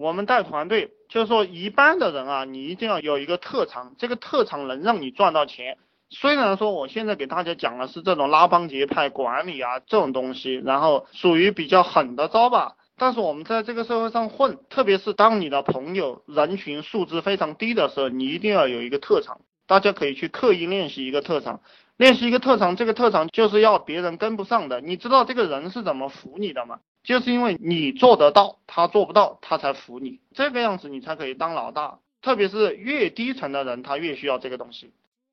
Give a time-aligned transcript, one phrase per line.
[0.00, 5.76] 我们带团队，就是说一般的人啊，你一定要有一个特长，这个特长能让你赚到钱。
[6.08, 19.42] 虽然说我现在给大家讲的是这种拉帮结派管理啊这种东西，然后属于比较狠的招吧，但是我们在这个社会上混，特别是当你的朋友人群素质非常低的时候，你一定要有一个特长。
[19.66, 21.60] 大家可以去刻意练习一个特长，
[21.98, 24.80] 练习一个特长，这个特长就是要别人跟不上的。
[24.80, 26.78] 你知道这个人是怎么服你的吗？
[27.02, 30.20] 就是因为你做得到，他做不到，他才服你。
[30.34, 31.98] 这个样子你才可以当老大。
[32.22, 34.92] 特别是越低层的人，他越需要这个东西。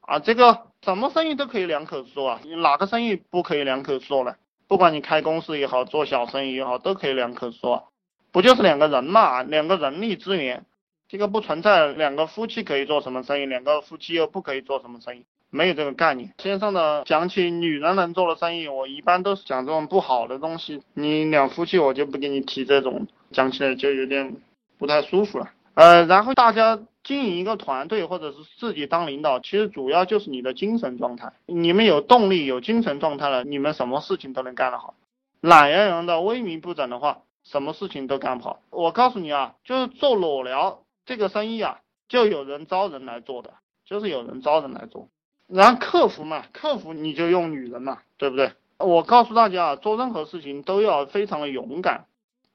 [0.00, 4.36] 啊，这个什么生意都可以两口子做啊，你哪个生意不可以两口子做呢？
[4.68, 7.88] 不管你开公司也好，做小生意也好，都可以两口子做，
[8.30, 10.64] 不就是两个人嘛，两个人力资源，
[11.08, 16.32] 这个不存在两个夫妻可以做什么生意，两个夫妻又不可以做什么生意，没有这个概念。
[16.38, 24.36] 先生的讲起女人能做的生意，我一般都是讲这种不好的东西，你两夫妻我就不给你提这种，讲起来就有点
[24.78, 25.50] 不太舒服了。
[25.74, 26.80] 呃，然后大家。
[27.04, 31.32] 经营一个团队，或者是自己当领导，其实主要就是你的精神状态。
[31.46, 34.94] 你们有动力、有精神状态了，你们什么事情都能干得好。
[35.40, 38.60] 懒洋洋的、萎靡不振的话，什么事情都干不好。
[38.68, 43.54] 我告诉你啊，就是做裸聊这个生意啊，就有人招人来做的，
[43.86, 45.08] 就是有人招人来做。
[45.48, 48.52] 然后客服嘛，客服你就用女人嘛，对不对？
[48.78, 52.04] 我告诉大家啊，做任何事情都要非常的勇敢。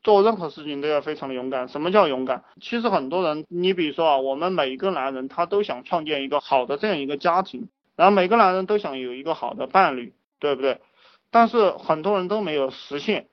[0.03, 1.69] 做任何事情都要非常的勇敢。
[1.69, 2.43] 什么叫勇敢？
[2.61, 10.81] 其实很多人，你比如说啊，我们每一个男人他都想创建一个好的这样一个家庭，然后每个男人都想有一个好的伴侣，对不对？
[11.31, 13.27] 但是很多人都没有实现，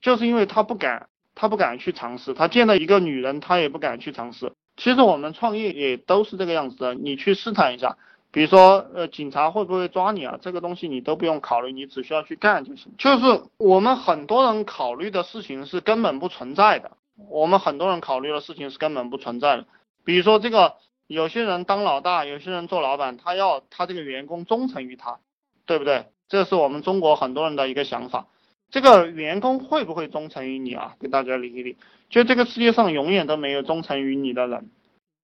[0.00, 2.34] 就是因为他不敢，他不敢去尝试。
[2.34, 4.52] 他见到一个女人，他也不敢去尝试。
[4.76, 7.98] 其实我们创业也都是这个样子的，你去试探一下。
[8.32, 10.38] 比如说，呃，警察会不会抓你啊？
[10.40, 12.90] 这个东西你都不用考虑，你只需要去干就行。
[12.96, 16.92] 就是我们很多人考虑的事情是根本不存在的，
[17.28, 19.66] 我们很多人考虑的事情是根本不存在的。
[20.02, 25.18] 比如说这个，有些人当老大，有些人做老板，他要他这个员工忠诚于他，
[25.66, 26.06] 对不对？
[26.28, 28.28] 这是我们中国很多人的一个想法。
[28.70, 30.96] 这个员工会不会忠诚于你啊？
[30.98, 31.76] 给大家理一理。
[32.08, 34.70] 就这个世界上永远都没有忠诚于你的人，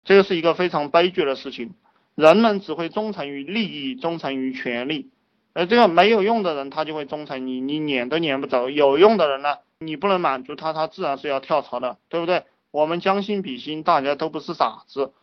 [0.03, 1.73] 这个是一个非常悲剧的事情。
[2.17, 5.11] 人们只会忠诚于利益，忠诚于权力，
[5.53, 8.71] 而这个没有用的人，他就会忠诚你，你撵都撵不走。
[8.71, 12.45] 有用的人呢，你不能满足他，他自然是要跳槽的，对不对？
[12.71, 15.13] 我们将心比心，大家都不是傻子，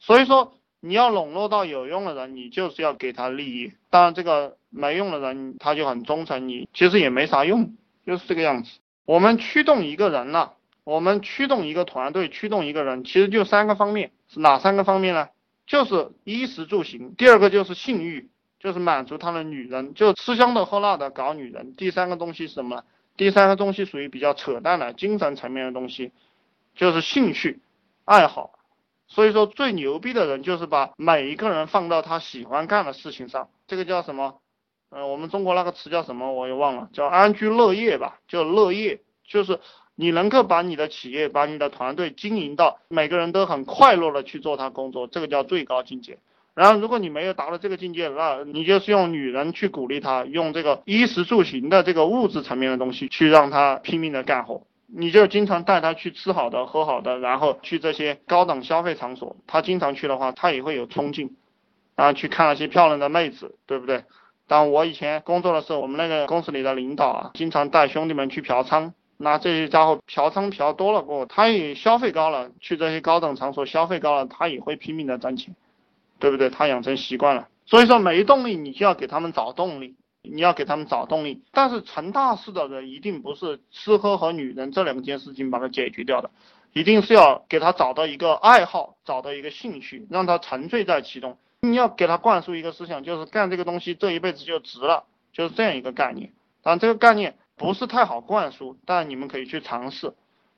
[0.00, 3.72] 所以说你要笼络到有用的人，你就是要给他利益。
[3.88, 8.70] 当然，这个没用的人，他就很忠诚你，其实也没啥用，就是这个样子。
[9.04, 10.50] 我们驱动一个人呢，
[10.82, 15.28] 我们驱动一个团队，驱动一个人，其实就三个方面，是哪三个方面呢？
[15.70, 21.76] 就是衣食住行，第二个就是性欲，就是满足他的女人，就吃香的喝辣的搞女人。
[21.76, 22.82] 第三个东西是什么？
[23.16, 26.10] 第三个东西属于比较扯淡的精神层面的东西，
[26.74, 27.60] 就是兴趣
[28.04, 28.58] 爱好。
[29.06, 34.40] 所以说最牛逼的人就是把每一个人放到他喜欢干的事情上，这个叫什么？
[34.88, 36.32] 呃，我们中国那个词叫什么？
[36.32, 39.60] 我也忘了，叫安居乐业吧，叫乐业，就是。
[40.00, 46.16] 你能够把你的企业、把你的团队经营到每个人都很快乐的去做他工作，这个叫最高境界。
[46.54, 54.62] 然后，如果你没有达到这个境界，那你就是用女人去鼓励他，用这个衣食住行的这个物质层面的东西去让他拼命的干活。
[54.86, 59.36] 你就经常带他去吃好的、喝好的，然后去这些高档消费场所。
[59.46, 61.36] 他经常去的话，他也会有冲劲，
[61.94, 64.04] 然后去看那些漂亮的妹子，对不对？
[64.48, 68.92] 当我以前工作的时候，我们那个公司里的领导啊，经常带兄弟们去嫖娼。
[69.22, 75.54] 那这些家伙嫖娼嫖多了过后，他也消费高了，去这些高等场所消费高了，他也会拼命的赚钱，
[76.18, 76.48] 对不对？
[76.48, 81.42] 他养成习惯了，所以说没动力，你就要给他们找动力，你要给他们找动力。
[81.52, 86.30] 但是成大事的人一定不是吃喝和女人这两件事情把它解决掉的，
[86.72, 91.36] 一定是要给他找到一个爱好，找到一个兴趣，让他沉醉在其中。
[91.60, 95.04] 你要给他灌输一个思想，就是干这个东西这一辈子就值了，
[95.34, 96.32] 就是这样一个概念。
[96.62, 97.36] 但这个概念。
[97.60, 100.14] 不是太好灌输，但你们可以去尝试。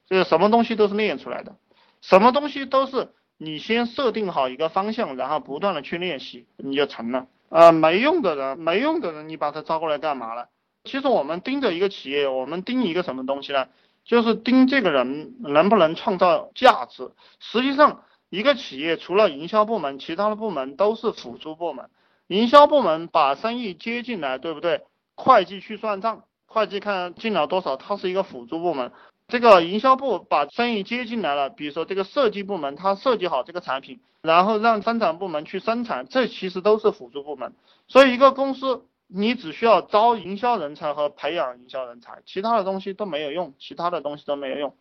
[0.07, 1.57] 这个什么东西都是练出来的，
[2.01, 7.27] 什么东西都是你先设定好一个方向，然后不断的去练习，你就成了。
[7.49, 10.49] 呃，没用的人，没用的人，你把他招过来干嘛了？
[10.85, 13.67] 其实我们盯着一个企业，我们盯一个什么东西呢？
[14.05, 17.11] 就是盯这个人能不能创造价值。
[17.41, 21.91] 实际上，一个企业除了营销部门，其他的部门都是辅助部门。
[22.29, 24.83] 营销部门把生意接进来，对不对？
[25.17, 26.23] 会计去算账。
[26.53, 28.93] 会计看进了多少，它是一个辅助部门。
[29.27, 37.55] 这个营销部把生意接进来了，比如说这个设计部门，它设计好这个产品，然后让生产部门去生产，这其实都是辅助部门。
[37.89, 44.75] 所以一个公司，你只需要招营销人才和培养营销人才，其他的东西都没有用，其他的东西都没有用。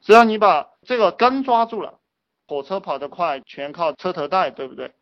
[0.00, 1.98] 只要你把这个根抓住了，
[2.48, 4.92] 火车跑得快全靠车头带，对不对？